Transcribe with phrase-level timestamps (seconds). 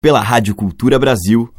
[0.00, 1.52] pela Rádio Cultura Brasil.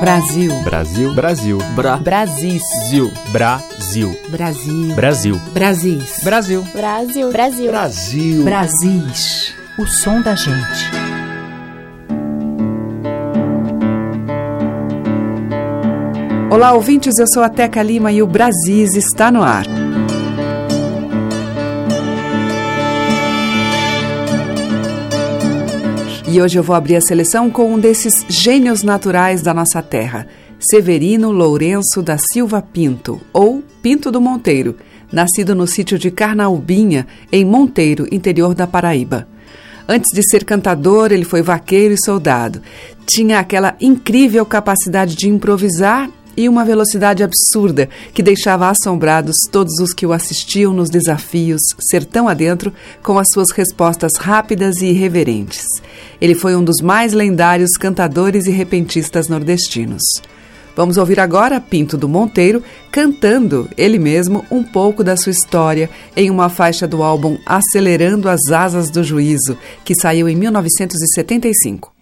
[0.00, 0.62] Brasil.
[0.62, 1.14] Brasil.
[1.14, 1.58] Brasil.
[1.74, 1.98] Bra.
[1.98, 3.12] Brasil.
[3.30, 4.10] Brasil.
[4.30, 4.80] Brasil.
[4.90, 5.38] Brasil.
[5.52, 6.00] Brasil.
[6.22, 6.62] Brasil.
[6.72, 7.30] Brasil.
[7.30, 7.70] Brasil.
[7.70, 8.44] Brasil.
[8.44, 9.54] Brasis.
[9.78, 10.90] O som da gente.
[16.50, 17.18] Olá, ouvintes.
[17.18, 19.83] Eu sou a Teca Lima e o Brasis está no ar.
[26.34, 30.26] E hoje eu vou abrir a seleção com um desses gênios naturais da nossa terra,
[30.58, 34.76] Severino Lourenço da Silva Pinto, ou Pinto do Monteiro,
[35.12, 39.28] nascido no sítio de Carnaubinha, em Monteiro, interior da Paraíba.
[39.88, 42.60] Antes de ser cantador, ele foi vaqueiro e soldado.
[43.06, 49.92] Tinha aquela incrível capacidade de improvisar e uma velocidade absurda que deixava assombrados todos os
[49.92, 55.64] que o assistiam nos desafios sertão adentro com as suas respostas rápidas e irreverentes.
[56.20, 60.02] Ele foi um dos mais lendários cantadores e repentistas nordestinos.
[60.76, 66.30] Vamos ouvir agora Pinto do Monteiro cantando, ele mesmo, um pouco da sua história em
[66.30, 71.92] uma faixa do álbum Acelerando as Asas do Juízo, que saiu em 1975.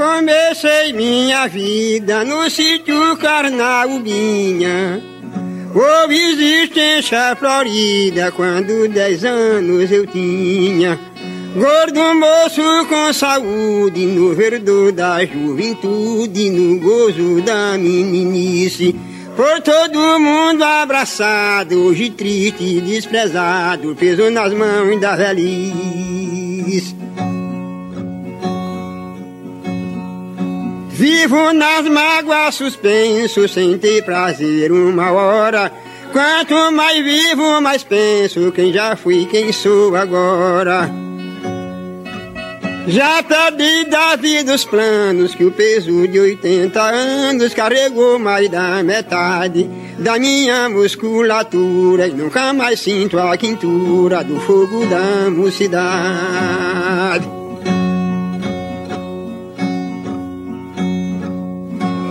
[0.00, 4.98] Comecei minha vida no sítio Carnaubinha.
[5.74, 10.98] Houve existência florida quando dez anos eu tinha.
[11.54, 18.96] Gordo moço com saúde, no verdor da juventude, no gozo da meninice.
[19.36, 26.96] Por todo mundo abraçado, hoje triste e desprezado, peso nas mãos da velhice.
[31.00, 35.72] Vivo nas mágoas suspenso, sem ter prazer uma hora.
[36.12, 40.90] Quanto mais vivo, mais penso quem já fui, quem sou agora.
[42.86, 48.82] Já perdi da vida os planos que o peso de 80 anos carregou mais da
[48.82, 57.39] metade da minha musculatura e nunca mais sinto a quintura do fogo da mocidade.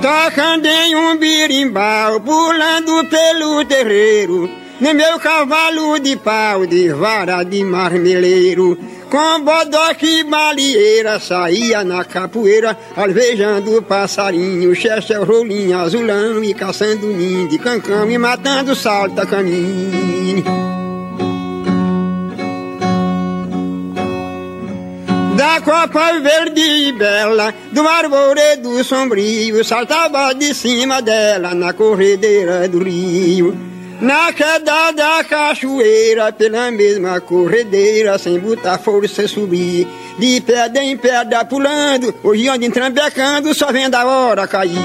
[0.02, 4.50] Tocando em um birimbau, pulando pelo terreiro,
[4.80, 8.78] no meu cavalo de pau, de vara de marmeleiro.
[9.12, 17.50] Com bodoque e balieira, saía na capoeira, alvejando passarinho, chechel, rolinho, azulão, e caçando ninho
[17.50, 20.79] de cancão, e matando salta caminho.
[25.40, 32.84] Da copa verde e bela, do arvoredo sombrio, saltava de cima dela na corredeira do
[32.84, 33.58] rio.
[34.02, 41.46] Na queda da cachoeira, pela mesma corredeira, sem botar força subir, de pedra em pedra
[41.46, 44.76] pulando, hoje ando entrambecando, só vendo a hora cair.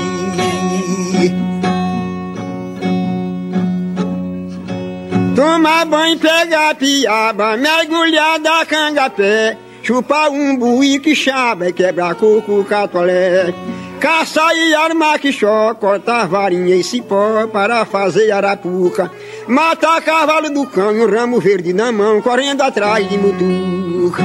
[5.34, 12.64] Tomar banho, pegar piaba, mergulhar da cangapé, Chupar um bui que chaba e quebrar coco
[12.64, 13.52] catolé.
[14.00, 19.12] Caça e armar que chó, cortar varinha e cipó para fazer arapuca.
[19.46, 24.22] Matar cavalo do um ramo verde na mão, correndo atrás de mutuca.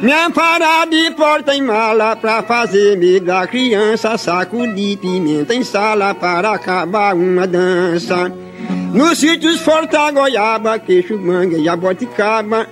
[0.00, 5.64] Me amparar de porta em mala pra fazer medo da criança, saco de pimenta em
[5.64, 8.45] sala para acabar uma dança.
[8.96, 12.66] Nos sítios forta goiaba, queixo, manga e aborticaba,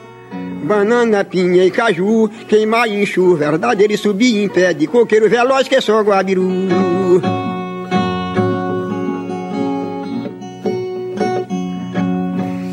[0.65, 5.75] banana, pinha e caju, queimar enxu, verdadeiro e subir em pé de coqueiro veloz que
[5.75, 6.49] é só guabiru.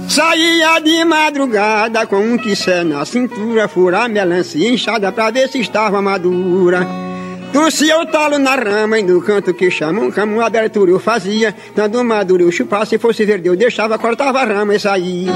[0.08, 6.02] Saía de madrugada com um quissé na cintura, furar melancia inchada pra ver se estava
[6.02, 7.11] madura.
[7.54, 11.54] Torcia o talo na rama e no canto que chamam cama uma abertura eu fazia.
[11.76, 15.32] Dando maduro eu chupava, se fosse verde eu deixava, cortava a rama e saía.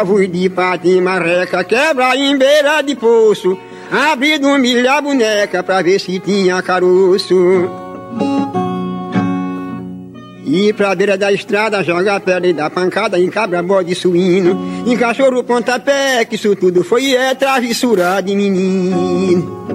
[0.00, 3.56] Ovos de patim marreca, quebra em beira de poço.
[3.90, 7.88] Abri do milho a boneca pra ver se tinha caroço.
[10.50, 14.96] E pra beira da estrada joga pedra e dá pancada em cabra, bode suíno, em
[14.96, 19.68] cachorro pontapé, que isso tudo foi é travessura de menino.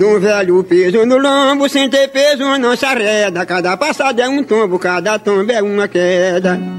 [0.00, 3.44] Um velho peso no lombo, sem ter peso não se arreda.
[3.44, 6.77] Cada passada é um tombo, cada tombo é uma queda.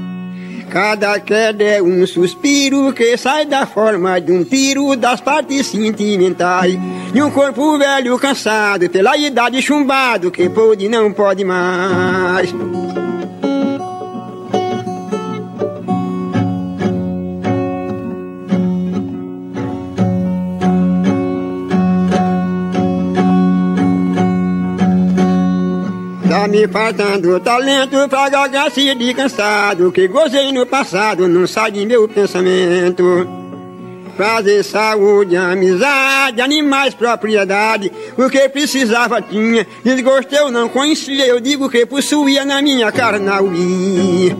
[0.70, 6.78] Cada queda é um suspiro que sai da forma de um tiro das partes sentimentais.
[7.12, 12.54] De um corpo velho cansado, pela idade chumbado, que pode não pode mais.
[26.60, 32.06] Me faltando talento pra gagasse de cansado Que gozei no passado, não sai de meu
[32.06, 33.26] pensamento.
[34.16, 41.70] Prazer, saúde, amizade, animais, propriedade O que precisava tinha, desgosto eu não conhecia Eu digo
[41.70, 44.36] que possuía na minha carnauia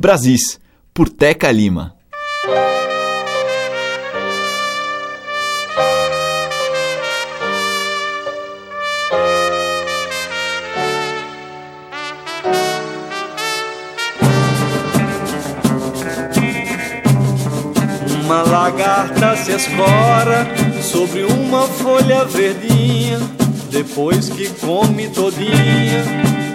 [0.00, 0.58] Brasis,
[0.94, 1.94] por Teca Lima.
[18.24, 20.46] Uma lagarta se escora
[20.80, 23.18] sobre uma folha verdinha.
[23.70, 26.04] Depois que come todinha,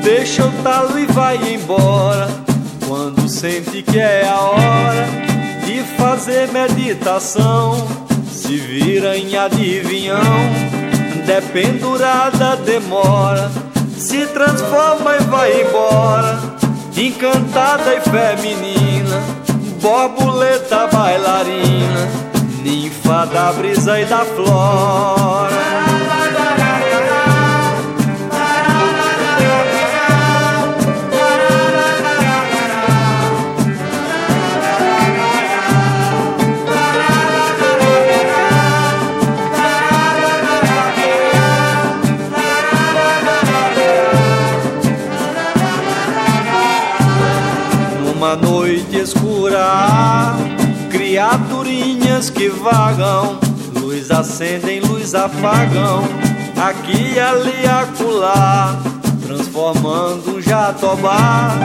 [0.03, 2.54] deixa o talo e vai embora.
[2.87, 5.07] Quando sente que é a hora
[5.65, 7.87] de fazer meditação,
[8.31, 10.19] se vira em adivinhão,
[11.25, 13.51] dependurada demora,
[13.97, 16.39] se transforma e vai embora,
[16.95, 19.19] encantada e feminina,
[19.81, 22.07] borboleta bailarina,
[22.61, 25.94] ninfa da brisa e da flora.
[48.25, 50.35] Na noite escura.
[50.89, 53.37] Criaturinhas que vagam,
[53.79, 56.03] luz acendem, luz apagam,
[56.57, 58.79] aqui ali acolá,
[59.27, 61.55] transformando um jatobá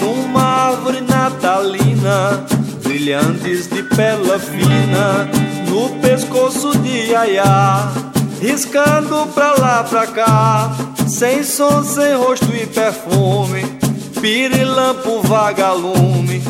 [0.00, 2.44] numa árvore natalina,
[2.82, 5.28] brilhantes de pérola fina,
[5.68, 7.92] no pescoço de Ayá,
[8.40, 10.72] riscando pra lá pra cá,
[11.06, 13.81] sem som, sem rosto e perfume,
[14.22, 16.40] pirilampo vagalume,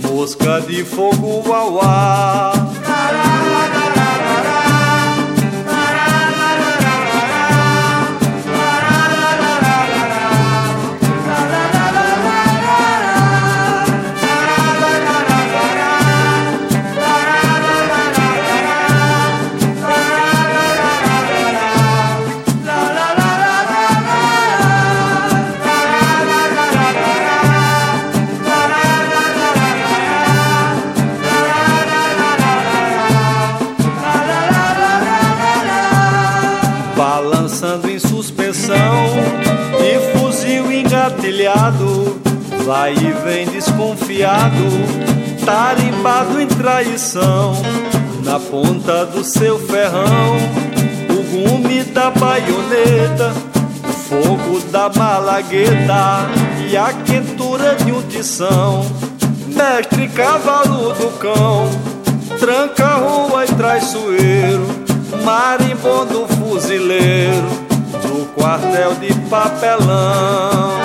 [0.00, 2.52] mosca de fogo uauá.
[42.66, 44.64] Vai e vem desconfiado,
[45.44, 47.54] tarimbado em traição,
[48.24, 50.36] na ponta do seu ferrão,
[51.08, 53.32] o gume da baioneta,
[53.88, 56.28] o fogo da malagueta
[56.68, 58.84] e a quentura de um tição,
[59.46, 61.70] mestre cavalo do cão,
[62.40, 64.66] tranca rua e traiçoeiro
[65.24, 67.46] marimbondo fuzileiro
[68.02, 70.75] do quartel de papelão.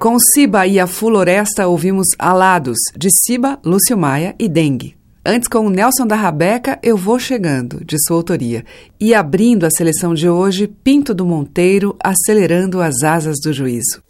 [0.00, 4.96] Com Siba e a Floresta ouvimos Alados, de Siba, Lúcio Maia e Dengue.
[5.22, 8.64] Antes, com o Nelson da Rabeca, Eu Vou Chegando, de sua autoria.
[8.98, 14.02] E abrindo a seleção de hoje, Pinto do Monteiro, Acelerando as Asas do Juízo.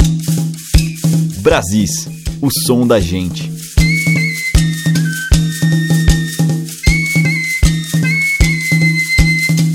[1.43, 2.07] Brasis,
[2.41, 3.60] o som da gente.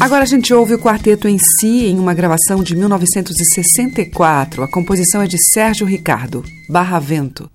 [0.05, 4.62] Agora a gente ouve o quarteto em si em uma gravação de 1964.
[4.62, 7.50] A composição é de Sérgio Ricardo, Barra Vento.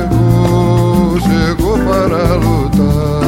[0.00, 3.19] Chegou, chegou para lutar.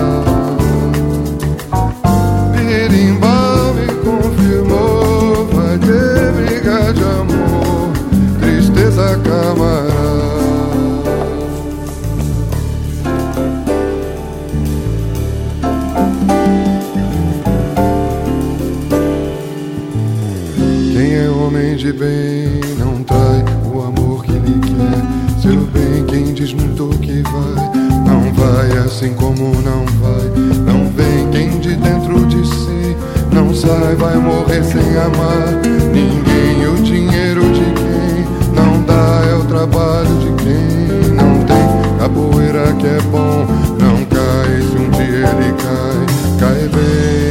[29.02, 30.28] Assim como não vai.
[30.64, 32.96] Não vem quem de dentro de si
[33.32, 35.60] não sai, vai morrer sem amar
[35.92, 36.68] ninguém.
[36.68, 41.98] O dinheiro de quem não dá é o trabalho de quem não tem.
[41.98, 43.46] Capoeira que é bom,
[43.80, 44.62] não cai.
[44.62, 47.21] Se um dia ele cai, cai bem.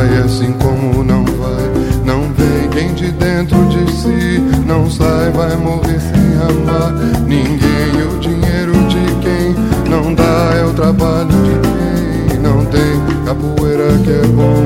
[0.00, 1.70] Vai assim como não vai.
[2.04, 6.92] Não vem quem de dentro de si não sai, vai morrer sem amar
[7.26, 7.60] ninguém.
[8.08, 9.54] O dinheiro de quem
[9.90, 12.80] não dá é o trabalho de quem não tem.
[13.26, 14.59] Capoeira que é bom,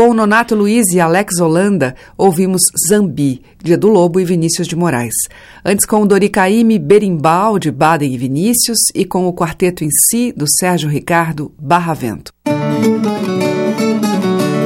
[0.00, 5.12] Com Nonato Luiz e Alex Holanda, ouvimos Zambi, de Edu Lobo e Vinícius de Moraes.
[5.62, 10.32] Antes com o Doricaime Berimbau, de Baden e Vinícius, e com o quarteto em si,
[10.32, 12.32] do Sérgio Ricardo Barra Vento.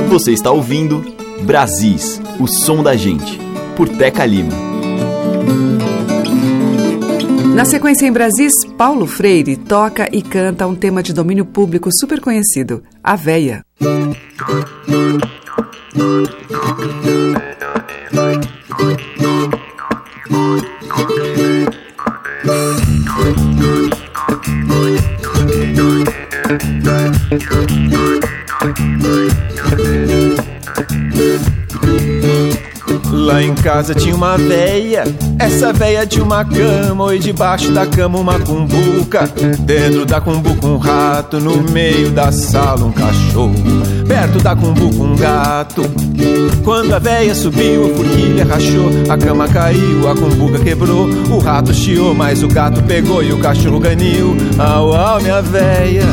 [0.09, 1.05] Você está ouvindo
[1.42, 3.37] Brasis, o som da gente,
[3.77, 4.53] por Teca Lima.
[7.57, 12.20] Na sequência em Brasis, Paulo Freire toca e canta um tema de domínio público super
[12.20, 13.63] conhecido, A Véia.
[13.80, 13.90] Lá
[27.08, 27.93] em
[33.64, 35.05] casa tinha uma véia,
[35.38, 39.27] essa véia tinha uma cama e debaixo da cama uma cumbuca.
[39.61, 43.55] Dentro da cumbuca um rato, no meio da sala um cachorro.
[44.07, 45.83] Perto da cumbuca um gato.
[46.62, 51.09] Quando a véia subiu, a forquilha rachou, a cama caiu, a cumbuca quebrou.
[51.31, 54.37] O rato chiou, mas o gato pegou e o cachorro ganhou.
[54.59, 56.05] Au, au, minha véia,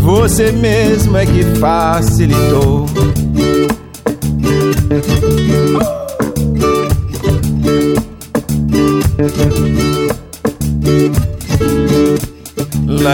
[0.00, 2.86] você mesmo é que facilitou.
[5.74, 6.01] Lá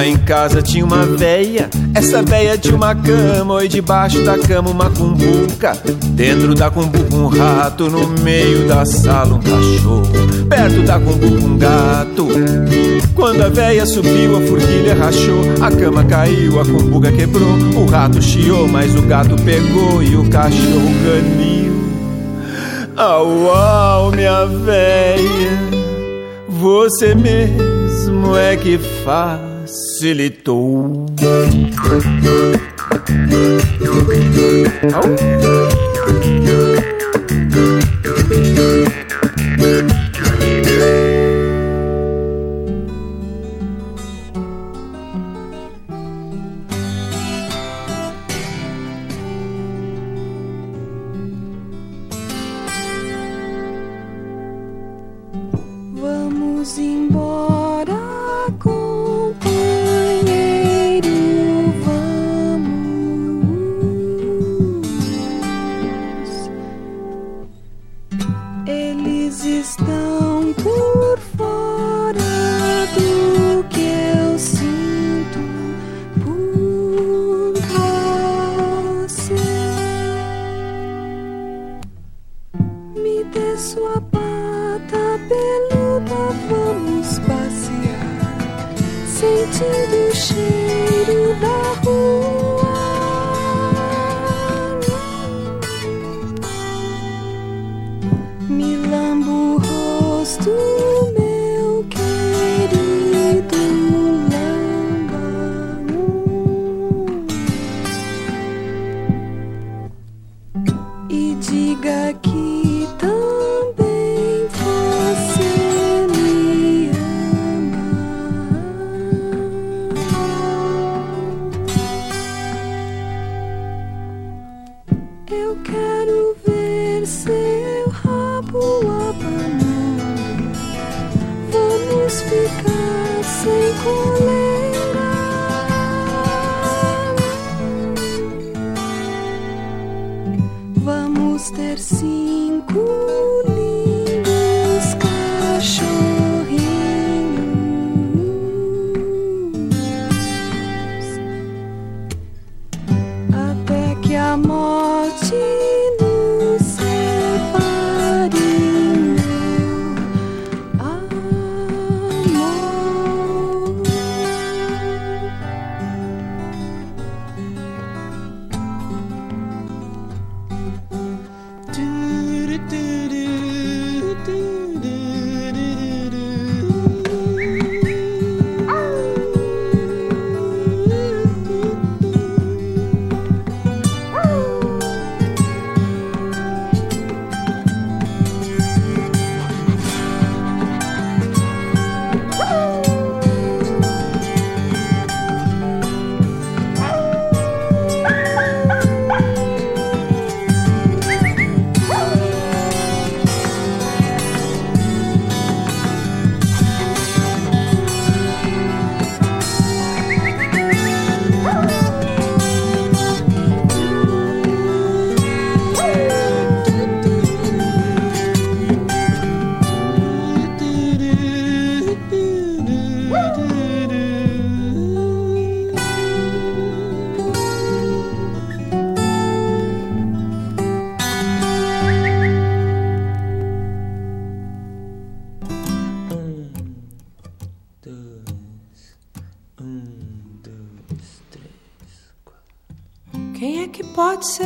[0.09, 4.89] em casa tinha uma véia, essa véia tinha uma cama e debaixo da cama uma
[4.89, 5.77] cumbuca.
[6.13, 10.09] Dentro da cumbuca um rato, no meio da sala um cachorro.
[10.49, 12.27] Perto da cumbuca um gato.
[13.15, 17.55] Quando a véia subiu, a forquilha rachou, a cama caiu, a cumbuca quebrou.
[17.77, 21.69] O rato chiou, mas o gato pegou e o cachorro ganiu.
[22.97, 25.59] Au, au, minha véia,
[26.49, 28.79] você mesmo é que
[29.69, 31.07] facilitou.
[34.83, 35.88] Vamos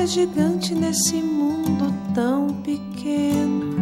[0.03, 3.73] ser gigante nesse mundo tão pequeno?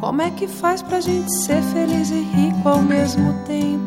[0.00, 3.77] Como é que faz pra gente ser feliz e rico ao mesmo tempo?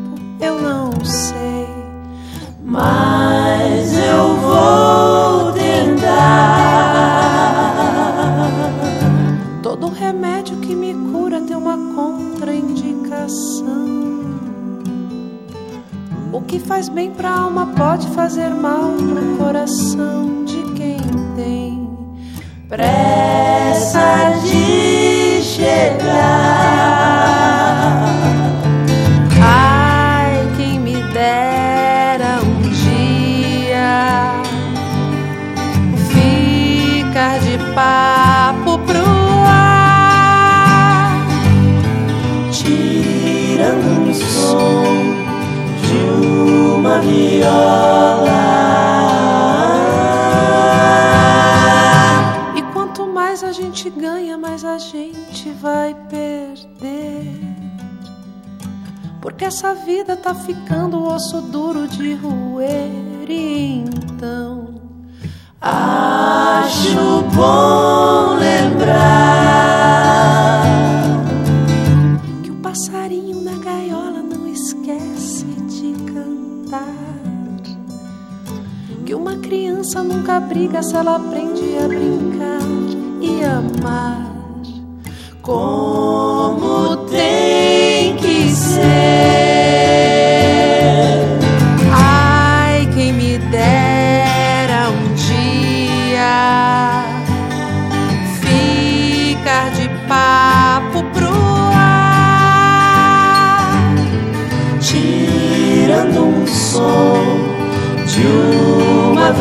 [22.82, 26.02] Pressa de chegar.
[29.40, 34.32] Ai, quem me dera um dia
[36.08, 39.04] ficar de papo pro
[39.46, 41.24] ar,
[42.50, 44.82] tirando um som
[45.82, 45.98] de
[46.74, 47.91] uma viola.
[59.42, 63.28] Porque essa vida tá ficando osso duro de roer.
[63.28, 64.80] Então,
[65.60, 69.02] acho bom lembrar
[72.44, 76.86] que o passarinho na gaiola não esquece de cantar.
[79.04, 82.60] Que uma criança nunca briga se ela aprende a brincar
[83.20, 84.22] e amar
[85.42, 87.91] como tem
[88.72, 88.82] ser.
[91.92, 97.04] Ai, quem me dera um dia
[98.40, 101.34] ficar de papo pro
[101.74, 102.54] ar,
[104.80, 107.22] tirando um som
[108.06, 109.32] de uma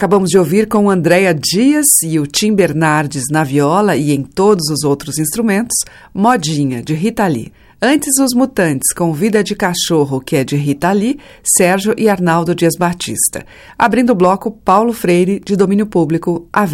[0.00, 4.70] Acabamos de ouvir com Andréa Dias e o Tim Bernardes na viola e em todos
[4.70, 5.76] os outros instrumentos,
[6.14, 7.52] Modinha, de Rita Lee.
[7.82, 12.54] Antes, os Mutantes, com Vida de Cachorro, que é de Rita Lee, Sérgio e Arnaldo
[12.54, 13.44] Dias Batista.
[13.78, 16.64] Abrindo o bloco, Paulo Freire, de domínio público, A.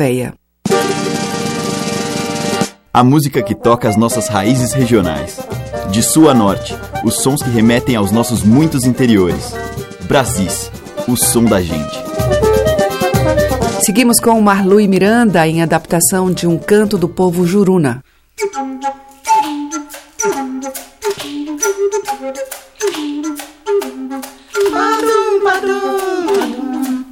[2.95, 5.41] A música que toca as nossas raízes regionais.
[5.91, 9.53] De sul a norte, os sons que remetem aos nossos muitos interiores.
[10.07, 10.71] Brasis,
[11.09, 12.06] o som da gente.
[13.87, 18.03] Seguimos com Marlui Miranda em adaptação de Um Canto do Povo Juruna.
[18.35, 18.81] Padum,
[25.45, 27.05] padum,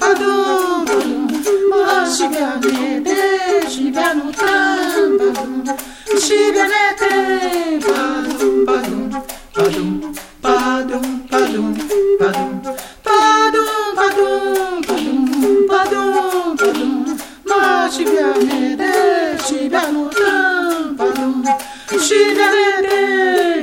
[11.30, 11.78] padum,
[12.18, 12.58] padum,
[13.04, 14.44] padum, padum.
[17.86, 20.14] Chi piante, chi piante,
[20.96, 21.34] padum,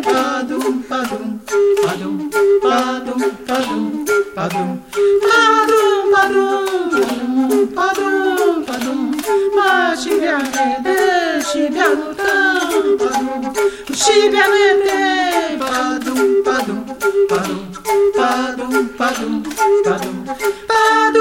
[0.04, 1.40] padum, padum.
[1.82, 2.30] Padum,
[2.62, 4.06] padum, padum,
[4.36, 4.80] padum,
[5.26, 6.54] padum, padum,
[7.74, 9.00] padum, padum, padum.
[9.98, 10.66] Chi piante,
[13.94, 16.86] She belle, padum, padum,
[17.28, 17.71] padum.
[17.92, 19.44] Padum, padum,
[19.84, 21.12] padum, padum,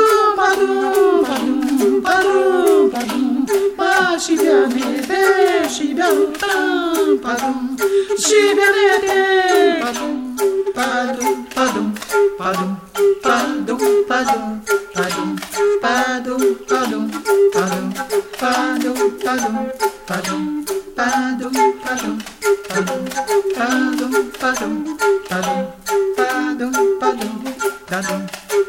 [25.28, 26.19] padum
[26.60, 27.40] padum, padum,
[27.88, 28.20] padum,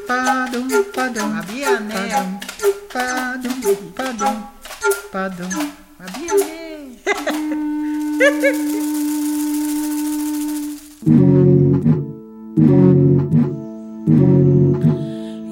[0.07, 1.29] padum, padum.
[1.35, 2.39] Havia, né?
[2.87, 3.59] Padum,
[3.91, 4.47] padum,
[5.11, 5.71] padum.
[5.99, 6.51] Havia, né?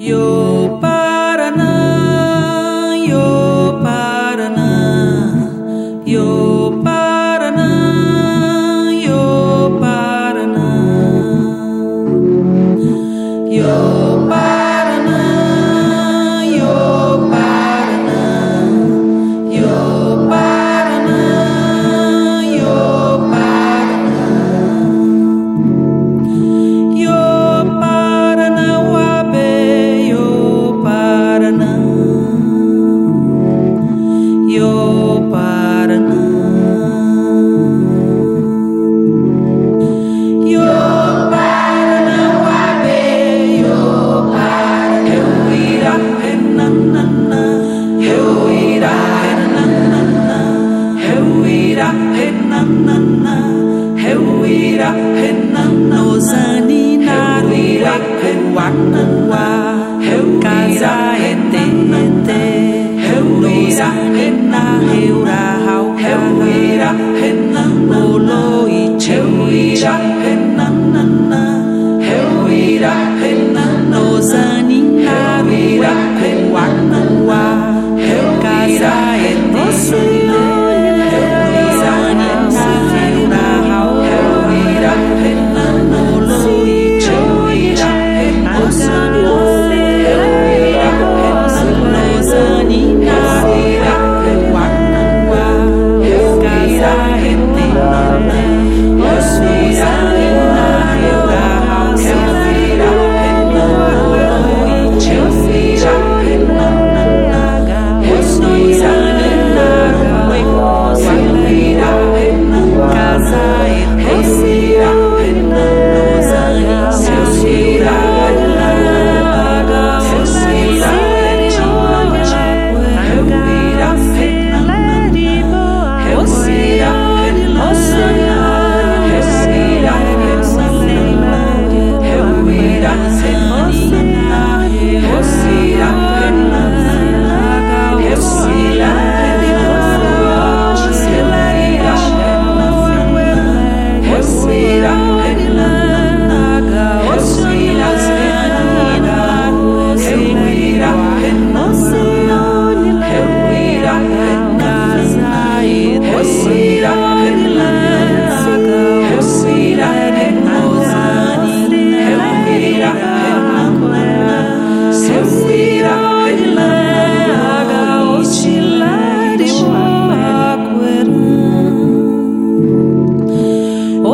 [0.00, 0.69] Yo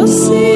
[0.06, 0.55] see.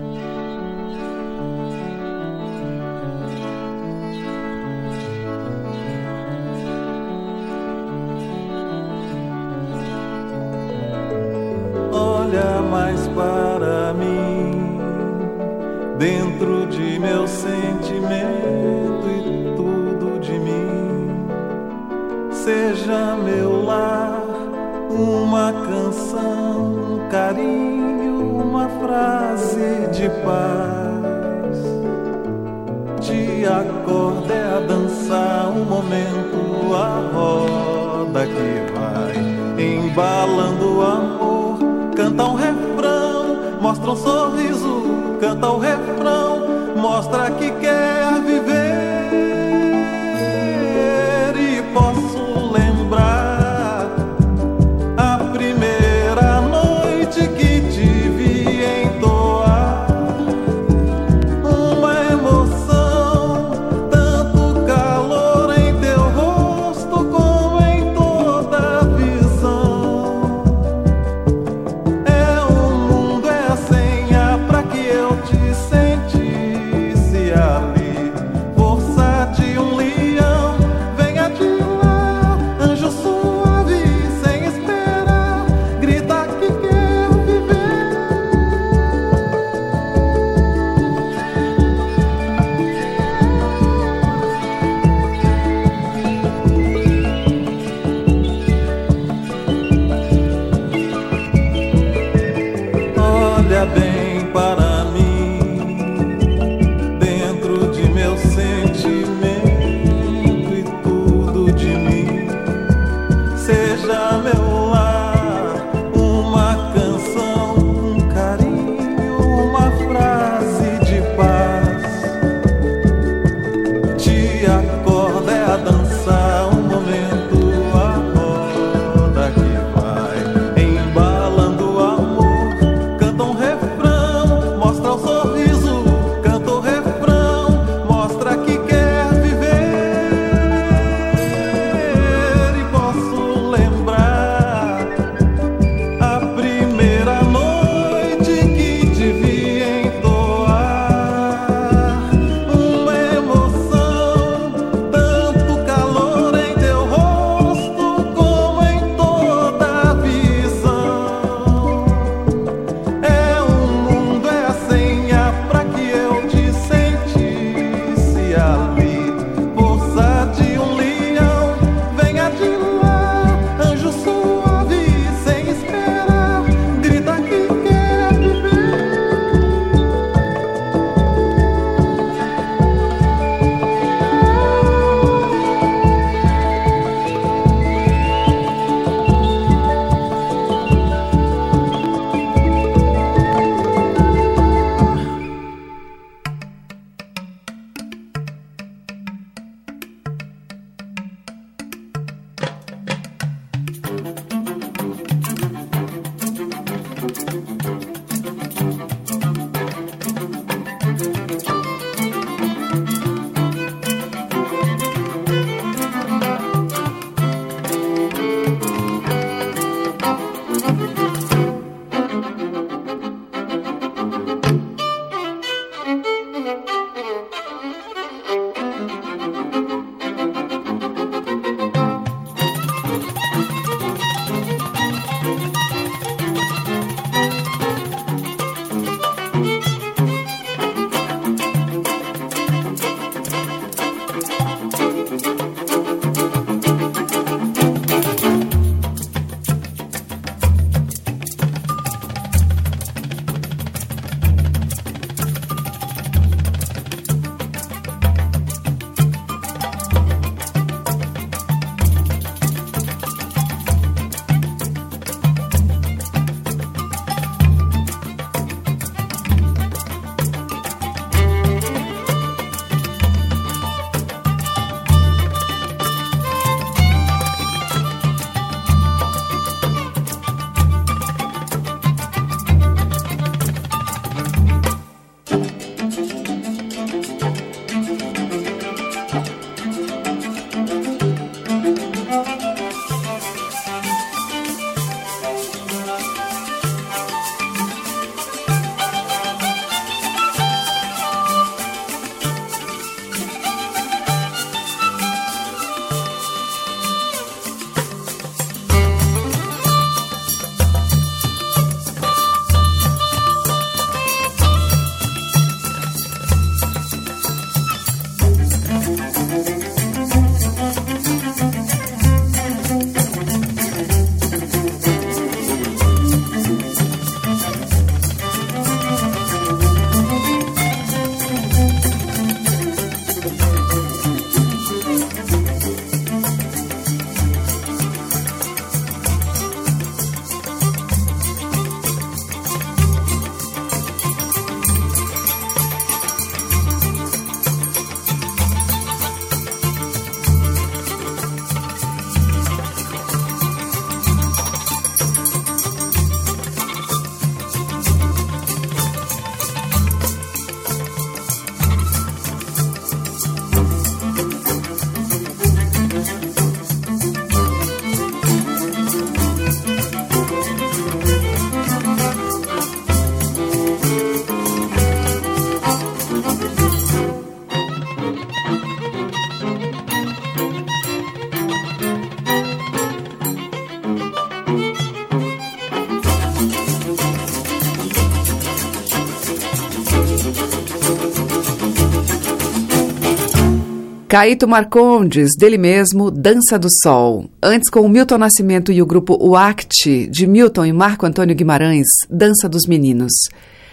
[394.11, 397.29] Caíto Marcondes, dele mesmo, Dança do Sol.
[397.41, 401.87] Antes, com o Milton Nascimento e o grupo UACT, de Milton e Marco Antônio Guimarães,
[402.09, 403.13] Dança dos Meninos.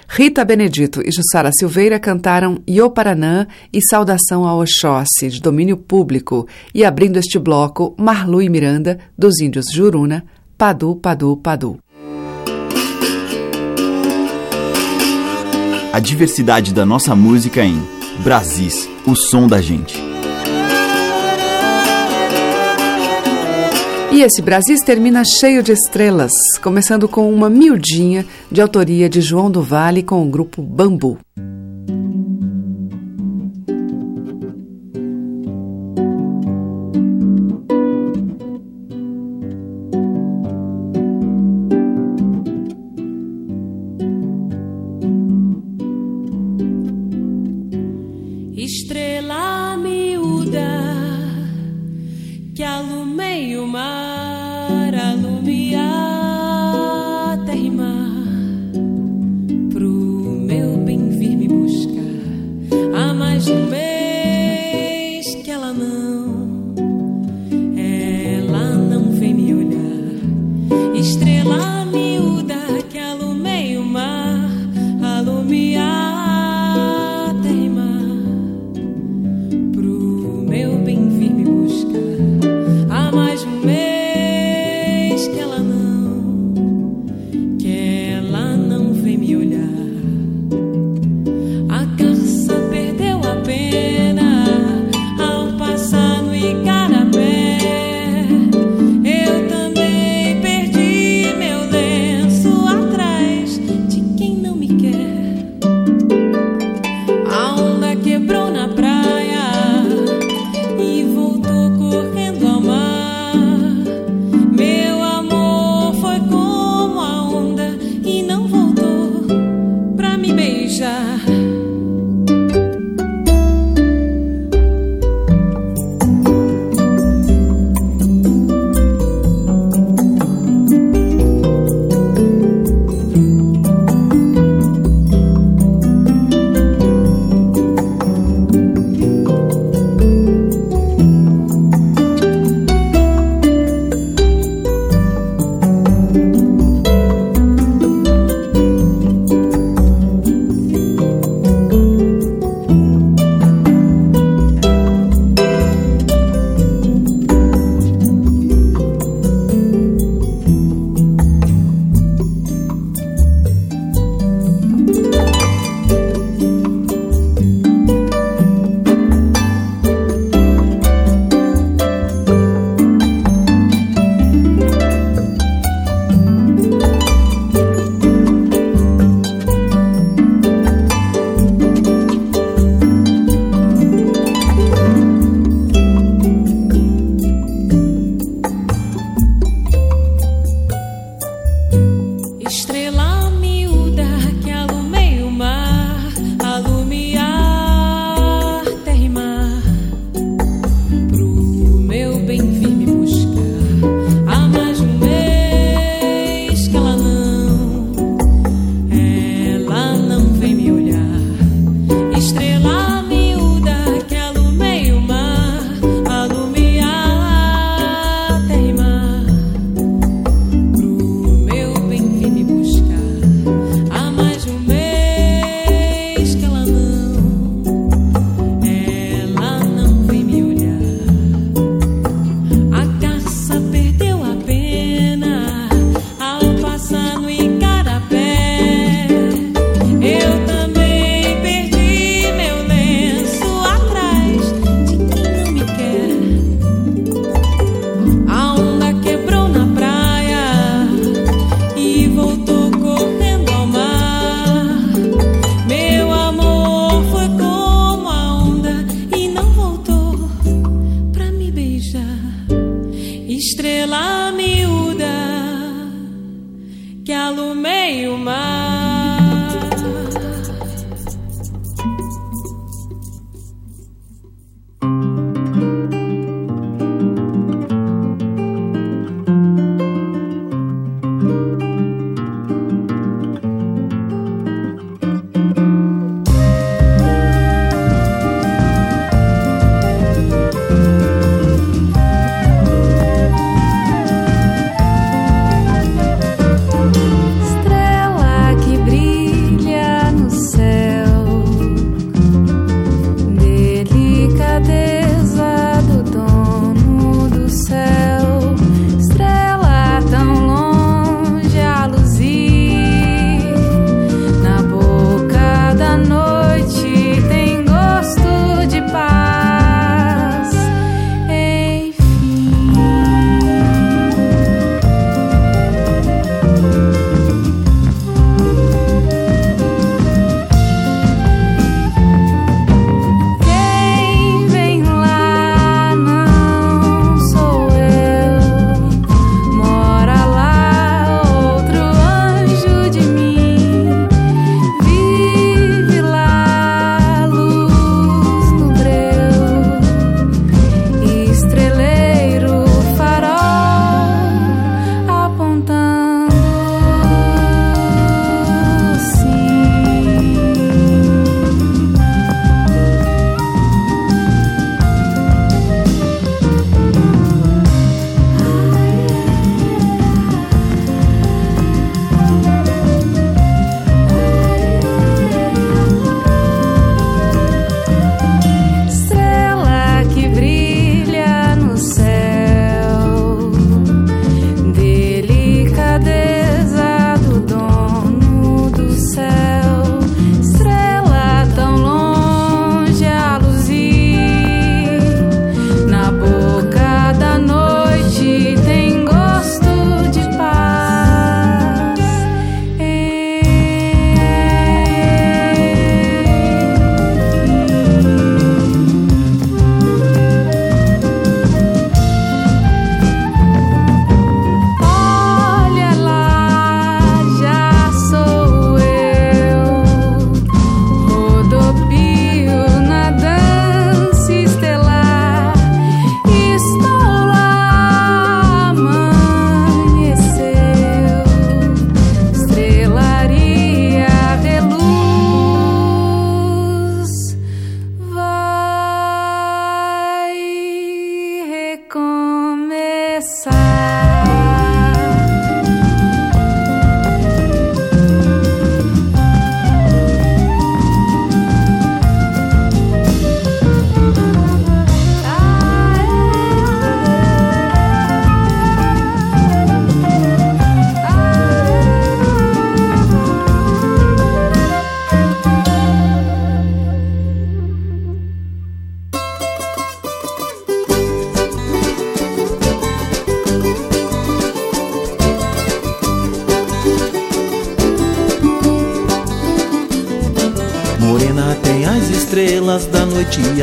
[0.08, 6.84] Rita Benedito e Jussara Silveira cantaram Ioparanã e Saudação ao Oxóssi, de domínio público, e
[6.84, 10.24] abrindo este bloco, Marlu e Miranda, dos índios Juruna,
[10.56, 11.80] Padu, Padu, Padu.
[15.92, 17.82] A diversidade da nossa música em
[18.22, 20.07] Brasis, o som da gente.
[24.18, 29.48] E esse Brasis termina cheio de estrelas, começando com uma miudinha de autoria de João
[29.48, 31.20] do Vale com o grupo Bambu.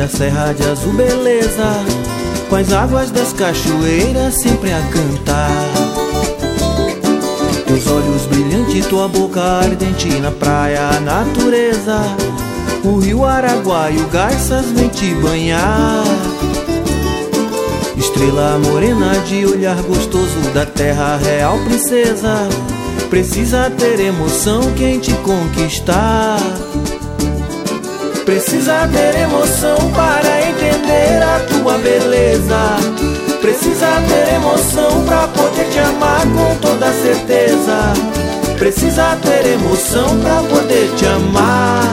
[0.00, 1.84] A serra de azul beleza.
[2.48, 5.50] Com as águas das cachoeiras sempre a cantar.
[7.66, 12.00] Teus olhos brilhantes, tua boca ardente na praia, a natureza.
[12.84, 16.04] O rio Araguaio, garças vem te banhar.
[17.98, 22.48] Estrela morena de olhar gostoso da terra real princesa.
[23.10, 26.38] Precisa ter emoção quem te conquistar
[28.26, 32.76] Precisa ter emoção para entender a tua beleza.
[33.40, 37.94] Precisa ter emoção para poder te amar com toda certeza.
[38.58, 41.84] Precisa ter emoção para poder te amar.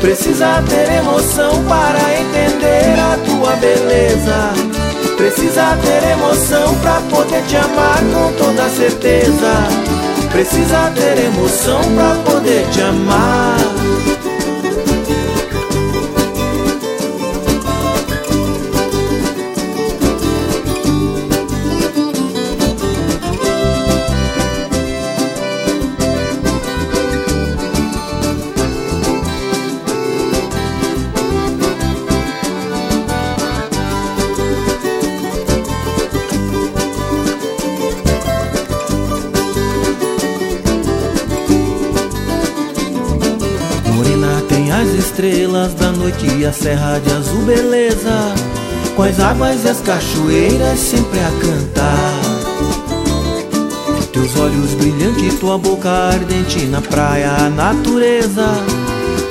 [0.00, 4.54] Precisa ter emoção para entender a tua beleza.
[5.18, 9.52] Precisa ter emoção para poder te amar com toda certeza.
[10.32, 14.15] Precisa ter emoção para poder te amar.
[46.06, 48.32] Noite a serra de azul beleza
[48.94, 52.20] Com as águas e as cachoeiras sempre a cantar.
[54.12, 58.46] Teus olhos brilhantes, tua boca ardente na praia, a natureza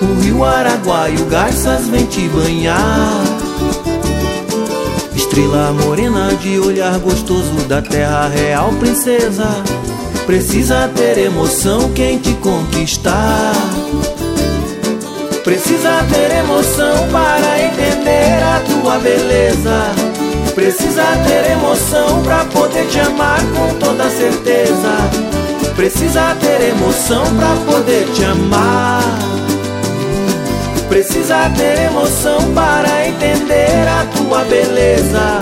[0.01, 3.23] O rio Araguaio, garças vem te banhar.
[5.15, 9.47] Estrela morena de olhar gostoso da terra real princesa
[10.25, 13.53] Precisa ter emoção quem te conquistar
[15.45, 18.25] Precisa ter emoção para entender
[18.99, 19.91] beleza.
[20.55, 24.95] Precisa ter emoção pra poder te amar com toda certeza.
[25.75, 29.03] Precisa ter emoção pra poder te amar.
[30.87, 35.41] Precisa ter emoção para entender a tua beleza.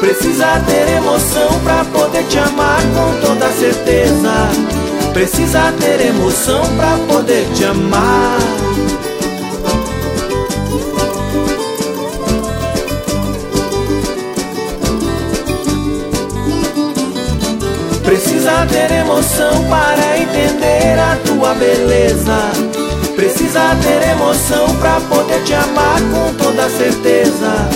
[0.00, 4.48] Precisa ter emoção pra poder te amar com toda certeza.
[5.12, 8.69] Precisa ter emoção pra poder te amar.
[18.40, 22.50] Precisa ter emoção para entender a tua beleza.
[23.14, 27.68] Precisa ter emoção pra poder te amar com toda certeza.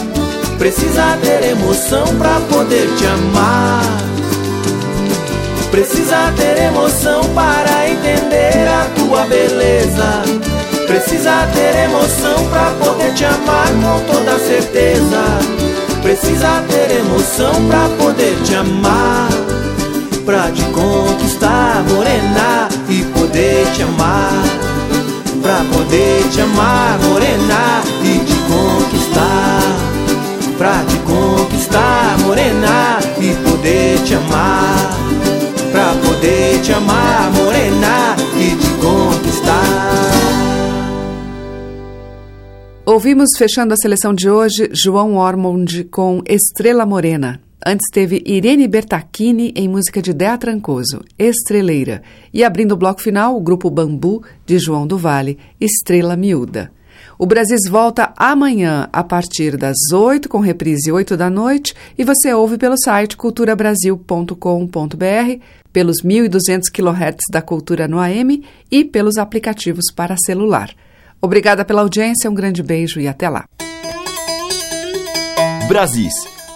[0.57, 3.83] Precisa ter emoção pra poder te amar.
[5.71, 10.23] Precisa ter emoção para entender a tua beleza.
[10.87, 15.21] Precisa ter emoção pra poder te amar com toda certeza.
[16.03, 19.29] Precisa ter emoção pra poder te amar
[20.25, 24.43] pra te conquistar, morena, e poder te amar.
[25.43, 29.61] Pra poder te amar, morena, e te conquistar.
[30.57, 34.97] Pra te conquistar, morena, e poder te amar.
[35.71, 39.25] Pra poder te amar, morena, e te conquistar.
[42.87, 47.44] Ouvimos fechando a seleção de hoje João Ormond com Estrela Morena.
[47.67, 52.03] Antes teve Irene Bertacchini em música de Dea Trancoso, Estreleira.
[52.31, 56.71] E abrindo o bloco final, o grupo Bambu, de João do Vale, Estrela Miúda.
[57.19, 62.35] O Brasis volta amanhã, a partir das 8, com reprise 8 da noite, e você
[62.35, 65.41] ouve pelo site culturabrasil.com.br,
[65.73, 70.69] pelos 1.200 kHz da Cultura no AM e pelos aplicativos para celular.
[71.19, 73.47] Obrigada pela audiência, um grande beijo e até lá.
[75.67, 76.34] Brasis